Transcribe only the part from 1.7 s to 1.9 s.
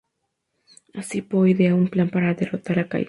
un